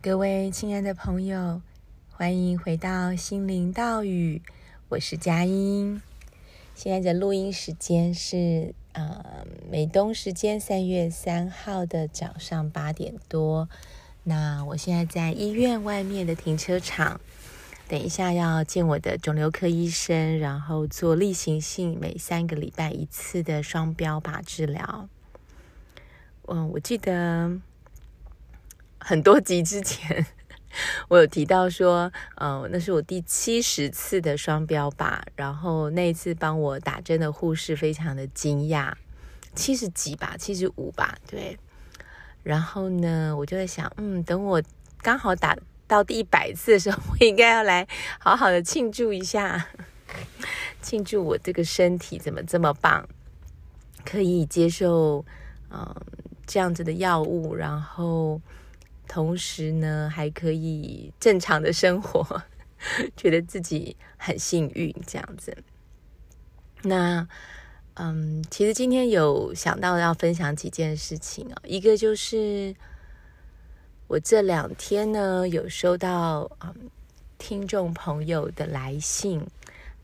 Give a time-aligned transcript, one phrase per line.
[0.00, 1.60] 各位亲爱的朋友，
[2.12, 4.40] 欢迎回到心灵岛屿，
[4.90, 6.00] 我是佳音。
[6.76, 13.68] 现在的录音时间是呃美东时间三月三号的早上八点多。
[14.22, 17.20] 那我现在在医院外面的停车场，
[17.88, 25.08] 等一下要见我的肿瘤科医生，然后做例行性每三个礼拜一次的双标靶治疗。
[26.46, 27.58] 嗯，我记得。
[28.98, 30.26] 很多集之前，
[31.08, 38.92] 我有提到说，呃，那是我第七十次的双标吧，然后那一次帮我打针的护士非常的惊讶，
[39.54, 41.58] 七十几吧，七十五吧，对。
[42.42, 44.62] 然后呢，我就在想，嗯，等我
[45.02, 47.86] 刚好打到第一百次的时候，我应该要来
[48.18, 49.68] 好好的庆祝一下，
[50.82, 53.08] 庆祝我这个身体怎么这么棒，
[54.04, 55.24] 可以接受，
[55.70, 55.94] 嗯、
[56.46, 58.40] 这样子的药物，然后。
[59.08, 62.42] 同时呢，还可以正常的生活，
[63.16, 65.56] 觉得自己很幸运这样子。
[66.82, 67.26] 那，
[67.94, 71.56] 嗯，其实今天有想到要分享几件事情哦。
[71.64, 72.72] 一个就是
[74.06, 76.90] 我这两天呢，有收到嗯
[77.38, 79.44] 听众朋友的来信，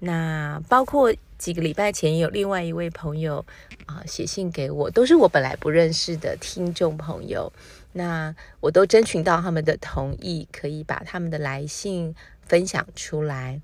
[0.00, 3.44] 那包括几个礼拜前有另外一位朋友
[3.86, 7.52] 啊写信给我，都是我本来不认识的听众朋友。
[7.92, 13.60] 那我都征询到他们的同意，可以把他们的来信分享出来。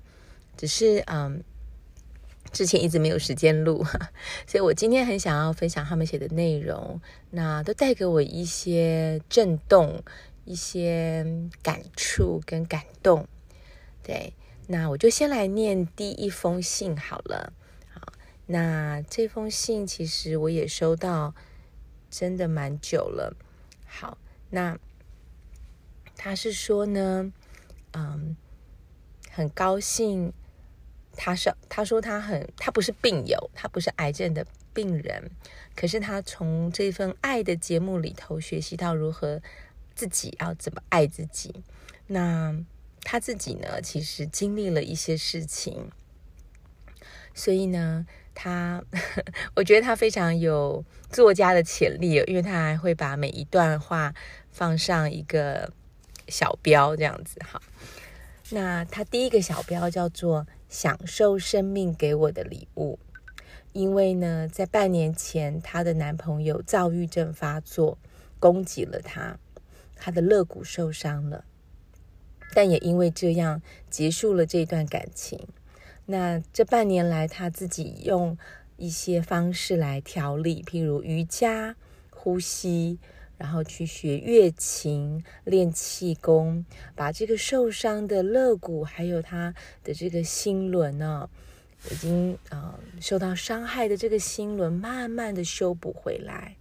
[0.55, 1.43] 只是嗯，
[2.51, 3.83] 之前一直没有时间录，
[4.47, 10.01] 所以我今天很想要分享他们写的内容，那都带给我一些震动、
[10.45, 11.25] 一些
[11.61, 13.27] 感触跟感动。
[14.03, 14.33] 对，
[14.67, 17.51] 那我就先来念第一封信好了。
[18.51, 21.33] 那这封信其实我也收到，
[22.09, 23.33] 真的蛮久了。
[23.85, 24.17] 好，
[24.49, 24.77] 那
[26.17, 27.31] 他是说呢，
[27.93, 28.35] 嗯，
[29.29, 30.33] 很高兴，
[31.15, 35.31] 他是他说他很，他不是病友，他不是癌症的病人，
[35.73, 39.41] 可是他从这份爱的节目里头学习到如何
[39.95, 41.63] 自己要怎么爱自己。
[42.07, 42.53] 那
[43.01, 45.89] 他自己呢，其实经历了一些事情，
[47.33, 48.05] 所以呢。
[48.33, 48.81] 他，
[49.55, 54.15] 我觉得他非常有作家的潜力，因为他还会把每一段话
[54.49, 55.71] 放上一个
[56.29, 57.61] 小标，这样子哈。
[58.51, 62.97] 那他第一个小标叫做“享受生命给我的礼物”，
[63.73, 67.97] 因为呢，在半年前，她的男朋友躁郁症发作，
[68.39, 69.37] 攻击了她，
[69.97, 71.43] 她的肋骨受伤了，
[72.55, 75.47] 但也因为这样结束了这段感情。
[76.05, 78.37] 那这半年来，他自己用
[78.75, 81.75] 一些方式来调理，譬如瑜伽、
[82.09, 82.99] 呼吸，
[83.37, 89.53] 然后去学乐琴、练气功，把这个受伤的肋骨还有他
[89.83, 91.29] 的这个心轮呢、
[91.91, 96.57] 已经啊、受到伤害的这个心轮，慢慢的修补回来。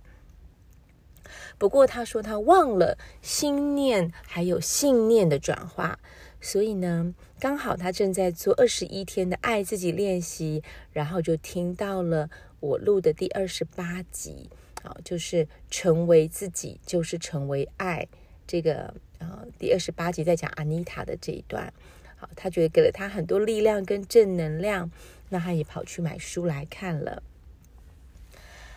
[1.59, 5.99] 不过他说他忘了心念还有信念的转化。
[6.41, 10.63] 所以呢，刚好他正在做二十一天的爱自己练习，
[10.93, 12.31] 然后就听到了
[12.61, 14.49] 我录的第二十八集，
[14.83, 18.09] 好，就是成为自己就是成为爱
[18.47, 21.73] 这个呃第二十八集在讲阿妮塔的这一段，
[22.17, 24.91] 好，他觉得给了他很多力量跟正能量，
[25.29, 27.23] 那他也跑去买书来看了。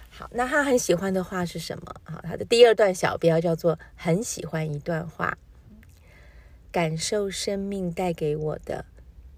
[0.10, 1.96] 好，那他很喜欢的话是什么？
[2.04, 5.38] 好，他的第二段小标叫做很喜欢一段话。
[6.74, 8.86] 感受生命带给我的，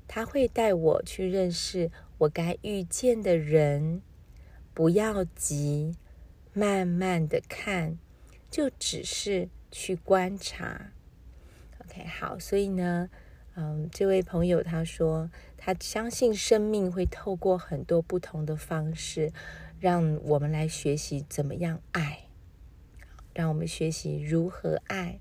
[0.08, 4.02] 他会带我去认识我该遇见的人。
[4.74, 5.98] 不要急，
[6.54, 7.98] 慢慢的看，
[8.50, 10.94] 就只是去观察。
[11.80, 13.10] OK，好，所以呢，
[13.56, 19.34] 嗯，这位朋友他说，他相信生命会透过很多不同的方式，
[19.78, 22.30] 让我们来学习怎么样爱，
[23.34, 25.20] 让我们学习如何爱。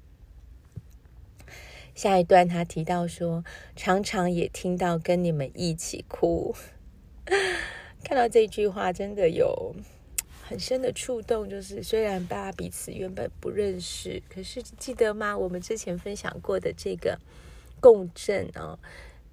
[1.95, 3.45] 下一段，他提到说，
[3.77, 6.55] 常常也听到跟你们一起哭。
[8.03, 9.75] 看到这句话，真的有
[10.43, 11.49] 很深的触动。
[11.49, 15.39] 就是虽然大家彼此原本不认识，可是记得吗？
[15.39, 17.19] 我们之前分享过的这个
[17.81, 18.79] 共振哦，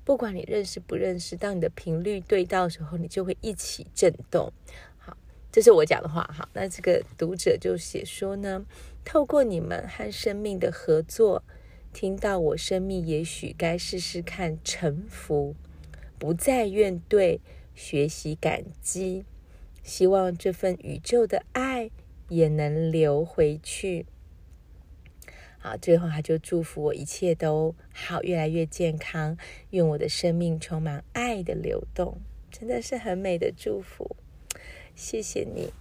[0.05, 4.53] 不管你认识不认识，当你的频率对到的时候，你就会一起震动。
[4.99, 5.17] 好，
[5.51, 6.29] 这是我讲的话。
[6.31, 8.63] 好，那这个读者就写说呢，
[9.03, 11.43] 透过你们和生命的合作。
[11.93, 15.55] 听到我生命，也许该试试看臣服，
[16.17, 17.39] 不再怨怼，
[17.75, 19.25] 学习感激，
[19.83, 21.91] 希望这份宇宙的爱
[22.29, 24.05] 也能流回去。
[25.59, 29.38] 好，最后他就祝福我一切都好，越来越健康，
[29.69, 34.15] 愿我的生命充满爱的流动，真的是很美的祝福，
[34.95, 35.71] 谢谢你。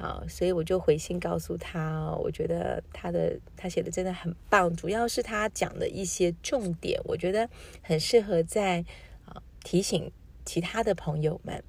[0.00, 7.46] 啊，所以我就回信告诉他哦，我觉得他的他写的真的很棒，主要是他讲的一些重点，我觉得
[7.82, 8.82] 很适合在
[9.26, 10.10] 啊提醒
[10.46, 11.62] 其他的朋友们。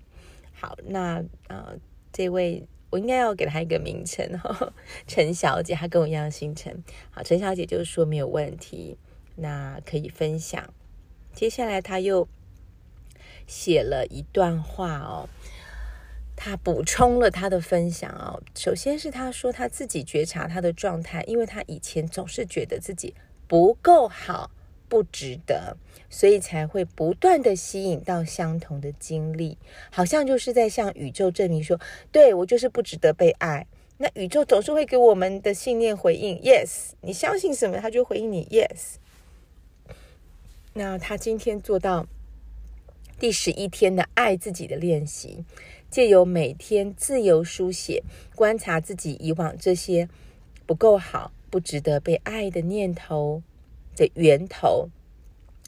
[0.54, 1.74] 好，那啊
[2.14, 4.72] 这位我应该要给他一个名称哦，
[5.06, 6.82] 陈小姐，她跟我一样姓陈。
[7.10, 8.98] 好，陈小姐就是说没有问题，
[9.36, 10.74] 那可以分享。
[11.34, 12.28] 接下来他又
[13.46, 15.28] 写了一段话哦。
[16.44, 23.14] 他补充了他的分享哦，首先是他说他自己觉察他的状态，因为他以前总是觉得自己
[23.48, 24.50] 不够好，
[24.90, 25.78] 不值得，
[26.10, 29.56] 所以才会不断的吸引到相同的经历，
[29.92, 31.80] 好像就是在向宇宙证明说，
[32.12, 33.68] 对，我就是不值得被爱。
[34.00, 38.96] 那宇宙总是会给我们的信念回应，yes，你相信什么，他就回应你，yes。
[40.74, 42.08] 那他今天做到
[43.22, 45.46] 第十一天的爱自己的练习。
[45.92, 48.02] 借由每天自由书写，
[48.36, 50.10] 观察自己以往这些
[50.66, 53.44] 不够好、不值得被爱的念头
[53.96, 54.90] 的源头，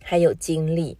[0.01, 0.97] 还有经历。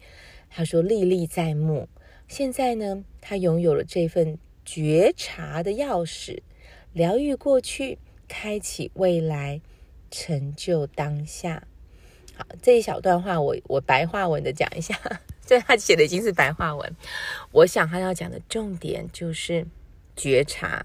[0.51, 1.89] 他说历历在目。
[2.27, 6.41] 现在呢，他拥有了这份觉察的钥匙，
[6.91, 7.97] 疗愈过去，
[8.27, 9.59] 开启未来，
[10.11, 11.65] 成就当下。
[12.35, 14.95] 好，这一小段话我我白话文的讲一下。
[15.53, 16.95] 所以他写的已经是白话文，
[17.51, 19.63] 我想他要讲的重点就是
[20.15, 20.83] 觉察。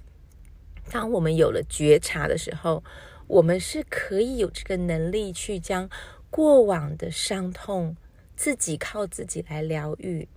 [0.90, 2.84] 当我们有了觉察的时候，
[3.26, 5.88] 我们是可以有这个能力去将
[6.28, 7.96] 过往的伤痛
[8.36, 10.28] 自己靠自己来疗愈。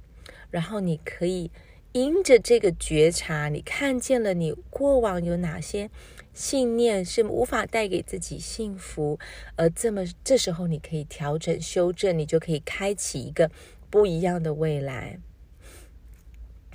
[0.50, 1.52] 然后你可以
[1.92, 5.90] 因着这个觉察，你看见了你过往有哪些
[6.34, 9.20] 信念是无法带给自己幸福，
[9.58, 13.52] 而这么这时候你可以调整修正，你就可以开启一个。
[13.92, 15.20] 不一样的未来。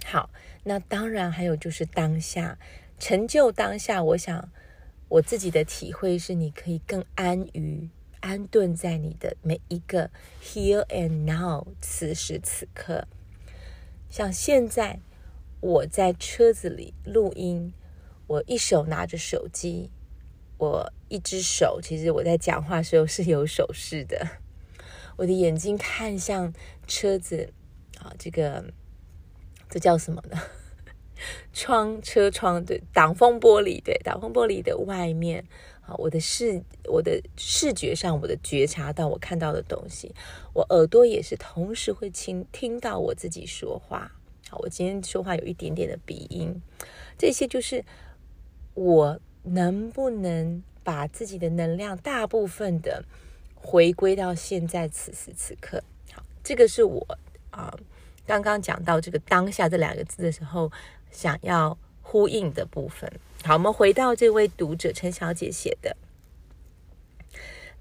[0.04, 0.30] 好，
[0.62, 2.58] 那当然还有就是当下
[2.98, 4.00] 成就当下。
[4.04, 4.52] 我想
[5.08, 7.88] 我自己的体会是，你可以更安于
[8.20, 10.10] 安顿在你的每一个
[10.42, 13.08] here and now，此时此刻。
[14.08, 15.00] 像现在
[15.60, 17.72] 我在车子里录音，
[18.26, 19.90] 我一手拿着手机，
[20.58, 24.28] 我一只手其实我在讲话时候是有手势的。
[25.16, 26.52] 我的眼睛看向
[26.86, 27.52] 车子，
[27.98, 28.64] 啊，这个
[29.68, 30.36] 这叫什么呢？
[31.52, 35.44] 窗，车窗，对，挡风玻璃，对，挡风玻璃的外面，
[35.80, 40.14] 啊，我的视，我的视觉上，我的觉察到我看到的东西，
[40.52, 44.12] 我耳朵也是同时会听听到我自己说话。
[44.48, 46.60] 好，我今天说话有一点点的鼻音，
[47.18, 47.84] 这些就是
[48.74, 53.04] 我能不能把自己的能量大部分的。
[53.58, 55.82] 回归到现在此时此刻，
[56.46, 57.04] 这个是我
[57.50, 57.76] 啊、
[58.24, 60.70] 刚刚讲到这个当下这两个字的时候，
[61.10, 63.10] 想要呼应的部分。
[63.42, 65.96] 好，我们回到这位读者陈小姐写的，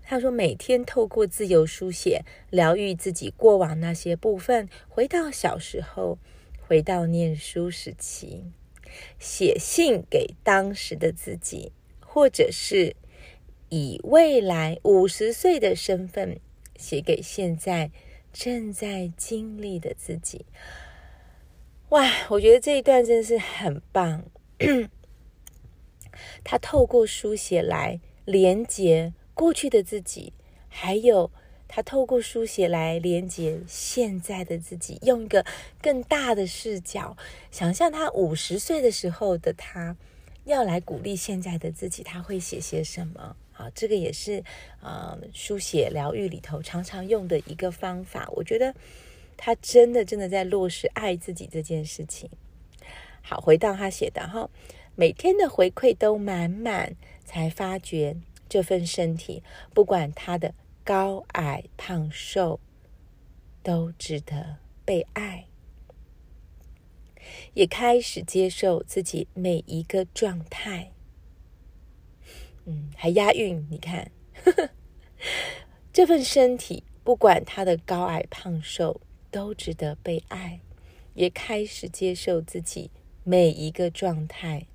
[0.02, 6.18] 她说每天透过自由书写，疗愈自己过往那些部分，回到小时候，
[6.68, 8.46] 回到念书时期，
[9.20, 12.96] 写信给当时的自己，或者是。
[13.70, 16.40] 以未来五十岁的身份
[16.78, 17.92] 写给现在
[18.38, 20.46] 正在经历的自己。
[21.90, 24.26] 哇，我觉得这一段真是很棒。
[26.44, 30.34] 他透过书写来连接过去的自己，
[30.68, 31.32] 还有
[31.70, 35.46] 他透过书写来连接现在的自己，用一个
[35.82, 37.16] 更大的视角，
[37.52, 39.96] 想象他五十岁的时候的他
[40.44, 43.38] 要来鼓励现在的自己，他会写些什么？
[43.58, 44.44] 好，这个也是
[44.82, 48.30] 啊、呃，书写疗愈里头常常用的一个方法。
[48.34, 48.76] 我觉得
[49.38, 52.30] 他真的真的在落实爱自己这件事情。
[53.22, 54.50] 好，回到他写的哈，
[54.96, 58.18] 每天的回馈都满满，才发觉
[58.50, 59.42] 这份身体，
[59.74, 62.60] 不管他的高矮胖瘦，
[63.64, 65.46] 都值得被爱，
[67.54, 70.92] 也开始接受自己每一个状态。
[72.66, 74.12] 嗯，还押韵，你看，
[75.94, 80.60] 这份身体不管它的高矮胖瘦，都值得被爱，
[81.14, 82.90] 也开始接受自己
[83.24, 84.66] 每一个状态，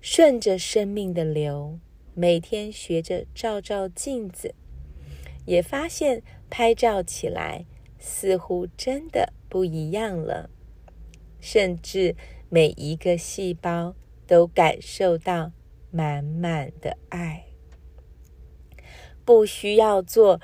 [0.00, 1.78] 顺着生命的流，
[2.14, 4.54] 每天学着照照镜子，
[5.44, 7.66] 也发现拍照起来
[7.98, 10.48] 似乎真的不一样了，
[11.38, 12.16] 甚至
[12.48, 13.94] 每一个细胞
[14.26, 15.52] 都感受到。
[15.94, 17.44] 满满的爱，
[19.24, 20.40] 不需要做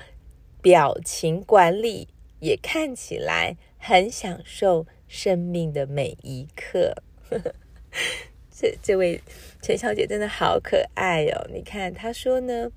[0.61, 2.07] 表情管理，
[2.39, 6.93] 也看起来很享受生命的每一刻。
[8.49, 9.21] 这这位
[9.61, 11.45] 陈小姐真的好可爱哦！
[11.53, 12.71] 你看她说呢，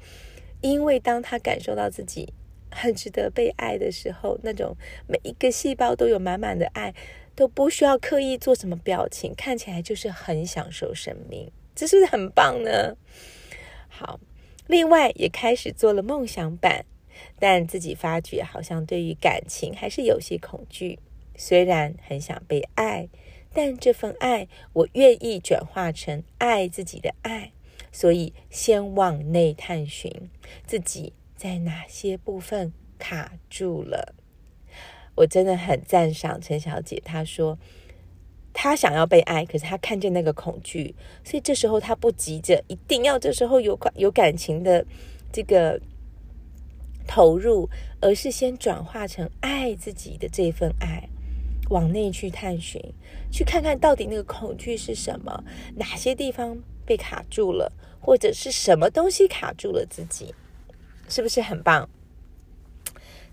[0.61, 2.35] 因为当她感受到自己
[2.73, 4.77] 很值得被爱的时候，那种
[5.07, 6.93] 每一个细胞都有满满的爱，
[7.37, 11.53] 都不需要刻意做什么表情，看起来就是很享受生命。
[11.75, 12.97] 这是不是很棒呢？
[13.89, 14.21] 好，
[14.67, 16.85] 另外也开始做了梦想版，
[17.39, 20.99] 但自己发觉好像对于感情还是有些恐惧。
[21.37, 23.09] 虽然很想被爱，
[23.53, 27.53] 但这份爱我愿意转化成爱自己的爱，
[27.91, 30.31] 所以先往内探寻
[30.65, 34.15] 自己在哪些部分卡住了。
[35.17, 37.59] 我真的很赞赏陈小姐，她说。
[38.55, 40.95] 他想要被爱，可是他看见那个恐惧，
[41.25, 44.87] 所以这时候他不急着一定要这时候有感有感情的
[45.33, 45.79] 这个
[47.07, 47.69] 投入，
[48.01, 51.09] 而是先转化成爱自己的这份爱，
[51.69, 52.81] 往内去探寻，
[53.31, 55.45] 去看看到底那个恐惧是什么，
[55.75, 56.57] 哪些地方
[56.87, 60.33] 被卡住了，或者是什么东西卡住了自己，
[61.09, 61.89] 是不是很棒？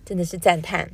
[0.04, 0.90] 真的是赞叹。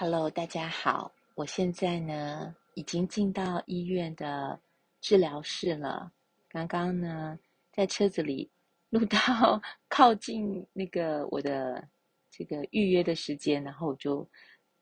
[0.00, 4.56] Hello，大家好，我现在呢已经进到医院的
[5.00, 6.12] 治疗室了。
[6.48, 7.36] 刚刚呢
[7.72, 8.48] 在车子里
[8.90, 11.84] 录到靠近那个我的
[12.30, 14.24] 这个预约的时间，然后我就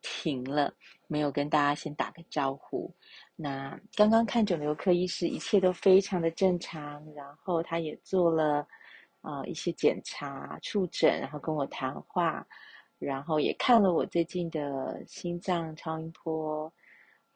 [0.02, 0.70] 停了，
[1.06, 2.94] 没有跟大家先打个招呼。
[3.36, 8.68] 那刚刚看肿瘤科医师，一切都非常的正常，然后他也做了
[9.22, 12.46] 呃一些检查、触诊，然后跟我谈话。
[12.98, 16.64] 然后也看了我最近的心脏超音波，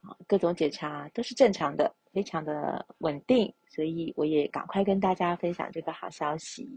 [0.01, 6.67] 啊，各种检查都是正常的，非常的稳定，所以我也赶快跟大家分享这个好消息。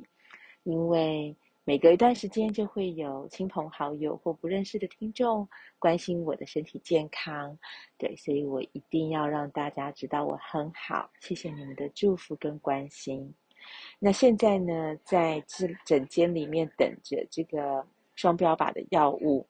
[0.65, 5.49] 因为每隔一段时间就会有亲朋好友或不认识的听众
[5.79, 7.59] 关心我的身体健康，
[7.97, 13.35] 对，所以我一定要让大家知道我很好，谢谢你们的祝福跟关心。
[13.99, 17.87] 那现在呢，在诊诊间里面等着这个。
[18.15, 19.47] 双标靶的药物，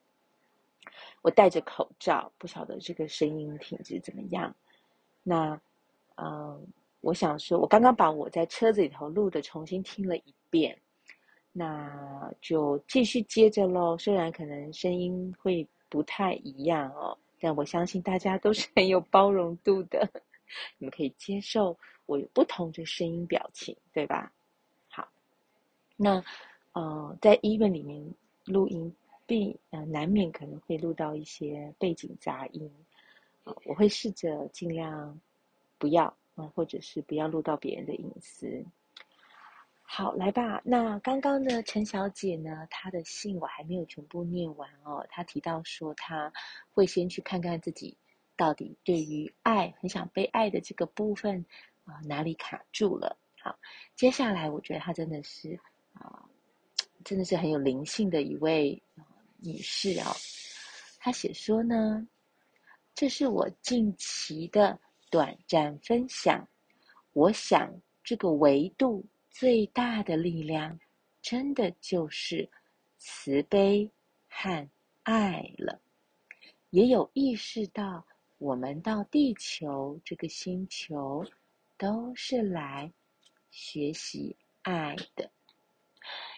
[1.23, 4.54] 我戴着口罩，不晓得这个声音品质怎么样。
[5.23, 5.61] 那，
[6.16, 6.66] 嗯，
[7.00, 10.78] 我想说，我刚刚把我在车子里头录的重新听了一遍，
[11.52, 13.97] 那就继续接着喽。
[13.99, 20.09] 虽然可能声音会不太一样哦，但我相信大家都是很有包容度的，
[20.78, 24.33] 你们可以接受我有不同的声音表情，对吧？
[24.88, 25.09] 好，
[25.97, 26.25] 那，
[26.73, 28.02] 呃，在医院里面。
[28.45, 28.95] 录音
[29.27, 32.71] 必呃难免可能会录到一些背景杂音，
[33.45, 35.19] 呃，我会试着尽量
[35.79, 38.65] 不要，呃，或者是不要录到别人的隐私。
[39.87, 40.61] 好，来吧。
[40.65, 45.07] 那刚刚呢，陈小姐呢，她的信我还没有全部念完哦。
[45.09, 46.33] 她提到说，她
[46.73, 47.97] 会先去看看自己
[48.37, 51.45] 到底对于爱很想被爱的这个部分
[51.85, 53.17] 啊，哪里卡住了。
[53.41, 53.59] 好，
[53.95, 55.61] 接下来我觉得她真的是
[55.93, 56.29] 啊。
[57.04, 58.82] 真的是很有灵性的一位
[59.38, 60.16] 女士、哦，
[60.99, 62.08] 她写说呢，
[62.94, 64.78] 这是我近期的
[65.11, 66.49] 短暂分享。
[67.12, 70.78] 我想这个维度最大的力量，
[71.20, 72.49] 真的就是
[72.99, 73.88] 慈悲
[74.28, 74.68] 和
[75.02, 75.80] 爱了。
[76.70, 78.04] 也有意识到，
[78.38, 81.25] 我们到地球这个星球，
[81.76, 82.92] 都是来
[83.50, 85.30] 学习爱的。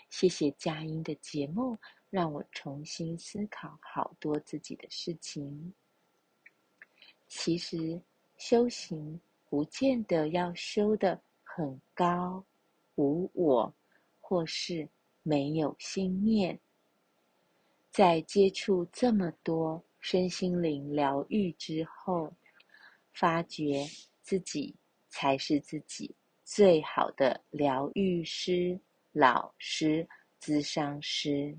[0.09, 1.77] 谢谢佳音的节目，
[2.11, 5.75] 让我重新思考好多自己的事情。
[7.29, 8.01] 其实
[8.37, 12.45] 修行不见得要修得很高，
[12.95, 13.75] 无我，
[14.21, 14.89] 或是
[15.23, 16.59] 没有心念。
[17.91, 22.33] 在接触这么多身心灵疗愈之后，
[23.13, 23.87] 发觉
[24.23, 24.75] 自己
[25.09, 28.79] 才是自己最好的疗愈师。
[29.18, 30.06] 老师、
[30.38, 31.56] 咨商师，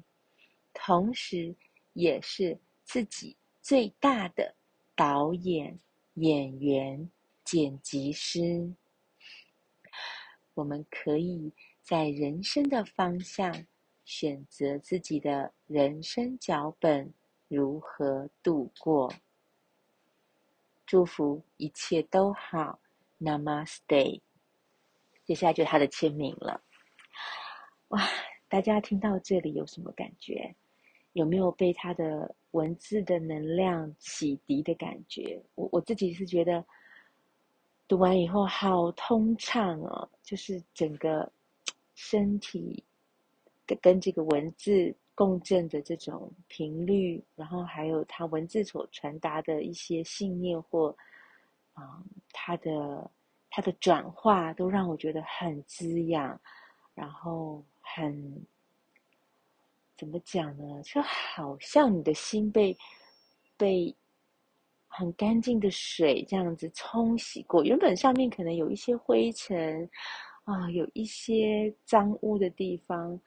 [0.75, 1.55] 同时
[1.93, 4.53] 也是自己最大的
[4.95, 5.79] 导演、
[6.13, 7.09] 演员、
[7.43, 8.71] 剪辑师。
[10.53, 13.65] 我们可以在人生的方向
[14.05, 17.11] 选择自己的人生脚本，
[17.47, 19.11] 如何度过？
[20.85, 22.79] 祝福一切都好
[23.19, 24.21] ，Namaste。
[25.25, 26.61] 接下来就是他的签名了。
[27.89, 28.01] 哇，
[28.50, 30.53] 大家听到这里有什么感觉？
[31.13, 35.41] 有没有被他的文字的能量洗涤的感觉？
[35.56, 36.63] 我我自己是觉得
[37.88, 41.32] 读完以后好通畅哦，就是整个
[41.96, 42.84] 身体
[43.65, 50.96] 跟跟这个文字共振的这种频率，然后还有他文字所传达的一些信念或
[51.74, 53.10] 啊、嗯，它的
[53.50, 56.39] 他的转化，都让我觉得很滋养，
[56.94, 57.63] 然后
[57.96, 58.46] 很
[59.98, 60.82] 怎么讲呢？
[60.84, 62.77] 就好像你的心被
[63.56, 63.96] 被。
[64.89, 69.88] 很干净的水这样子冲洗过，原本上面可能有一些灰尘
[70.44, 73.20] 啊，有一些脏污的地方，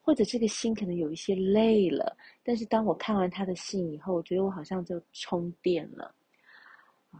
[0.00, 2.16] 或者这个心可能有一些累了。
[2.42, 6.14] 但是当我看完他的信以后，我觉得我好像就充电了。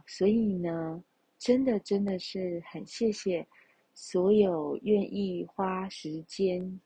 [0.07, 1.03] 所以呢，
[1.37, 3.45] 真的真的是很谢谢
[3.93, 6.79] 所有愿意花时间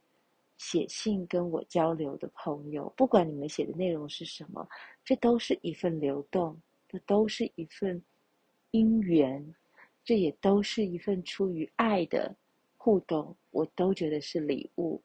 [0.57, 4.67] 写信跟我交流的朋友，不管你们写的内容是什么，
[5.03, 6.60] 这都是一份流动。
[6.89, 8.00] 这都是一份
[8.69, 9.43] 因缘，
[10.05, 12.36] 这也都是一份出于爱的
[12.77, 15.01] 互动，我都觉得是礼物。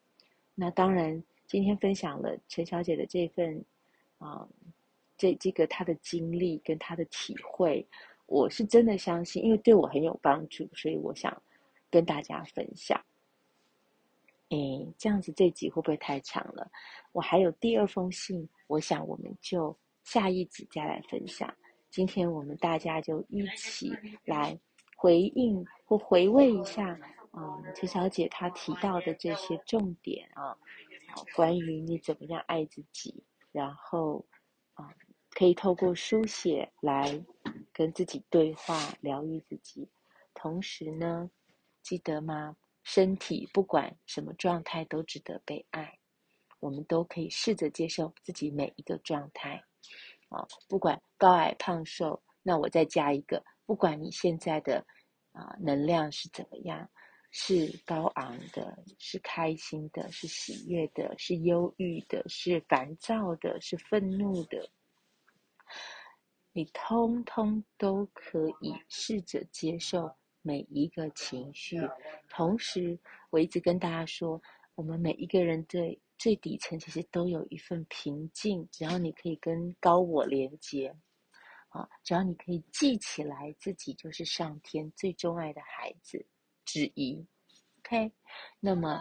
[0.54, 3.64] 那当然，今天分享了陈小姐的这份
[4.18, 4.46] 啊，
[5.16, 7.86] 这这个她的经历跟她的体会，
[8.26, 11.42] 我是真的相信，因为对我很有帮助，所以我想
[11.90, 13.02] 跟大家分享。
[14.50, 14.56] 哎，
[14.96, 16.70] 这样子这集会不会太长了？
[17.12, 21.52] 我还有第二封信，我想我们就下一集再来分享。
[21.90, 23.90] 今天我们大家就一起
[24.24, 24.58] 来
[24.96, 26.98] 回应或回味一下，
[27.32, 30.56] 嗯，陈小姐她提到的这些重点啊，
[31.34, 34.24] 关于你怎么样爱自己，然后
[34.74, 34.88] 啊，
[35.30, 37.22] 可以透过书写来
[37.72, 39.88] 跟自己对话，疗愈自己。
[40.34, 41.30] 同时呢，
[41.82, 42.56] 记得吗？
[42.90, 45.98] 身体不管什么状态都值得被爱，
[46.58, 49.62] 我们都可以试着接受自己每一个状态。
[50.30, 54.86] 啊，不管高矮胖瘦，那我再加一个，不管你现在的
[55.32, 56.88] 啊能量是怎么样，
[57.30, 64.66] 是高昂的，是开心的，是喜悦的，是忧郁的，是烦躁的，是愤怒的，
[66.52, 71.80] 你通通都可以试着接受每一个情绪。
[72.28, 72.98] 同时，
[73.30, 74.40] 我一直跟大家说，
[74.74, 76.00] 我们每一个人对。
[76.18, 80.92] 最底层其实都有一份平静，只要你可以跟高我连接，
[81.68, 86.26] 啊，只要你可以记起来自己就是上天最钟爱的孩子
[86.64, 87.24] 之一
[87.78, 88.10] ，OK，
[88.58, 89.00] 那么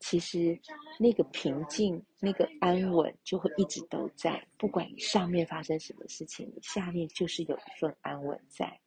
[0.00, 0.58] 其实
[0.98, 8.80] 那个平静、那个安稳就会一直都在，不管你上面发生什么事情，你下面就是有一份安稳在。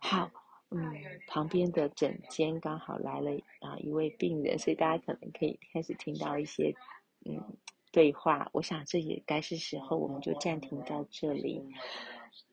[0.00, 0.30] 好。
[0.70, 0.92] 嗯，
[1.26, 3.30] 旁边的诊间刚好来了
[3.60, 6.74] 啊一位病人，所以大家可能可以开始听到一些
[7.24, 7.42] 嗯
[7.90, 8.46] 对话。
[8.52, 11.64] 我想这也该是时候，我们就暂停到这里。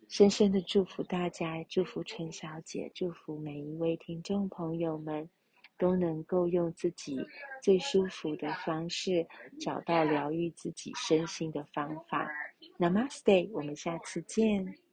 [0.07, 5.29] 深深的祝福大家，祝福陈小姐，祝福每一位听众朋友们，
[5.77, 7.19] 都能够用自己
[7.61, 9.27] 最舒服的方式，
[9.59, 12.31] 找到疗愈自己身心的方法。
[12.79, 14.84] Namaste，我们下次见。